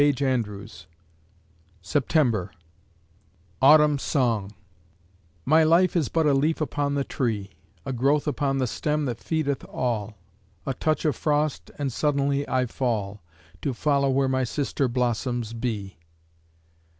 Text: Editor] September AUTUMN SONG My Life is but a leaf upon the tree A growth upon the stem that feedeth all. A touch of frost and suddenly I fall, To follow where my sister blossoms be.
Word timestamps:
Editor] 0.03 0.65
September 1.83 2.51
AUTUMN 3.61 3.99
SONG 3.99 4.51
My 5.45 5.63
Life 5.63 5.95
is 5.95 6.09
but 6.09 6.25
a 6.25 6.33
leaf 6.33 6.59
upon 6.59 6.95
the 6.95 7.03
tree 7.03 7.51
A 7.85 7.93
growth 7.93 8.25
upon 8.27 8.57
the 8.57 8.65
stem 8.65 9.05
that 9.05 9.19
feedeth 9.19 9.63
all. 9.65 10.15
A 10.65 10.73
touch 10.73 11.05
of 11.05 11.15
frost 11.15 11.69
and 11.77 11.93
suddenly 11.93 12.49
I 12.49 12.65
fall, 12.65 13.21
To 13.61 13.75
follow 13.75 14.09
where 14.09 14.27
my 14.27 14.43
sister 14.43 14.87
blossoms 14.87 15.53
be. 15.53 15.99